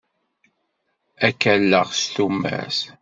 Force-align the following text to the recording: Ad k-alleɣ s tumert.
Ad 1.25 1.33
k-alleɣ 1.41 1.87
s 1.99 2.01
tumert. 2.13 2.79